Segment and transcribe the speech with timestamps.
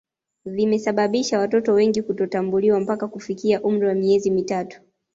[0.45, 4.81] vimesababisha watoto wengi kutotambuliwa mpaka kufikia umri wa miezi mitatu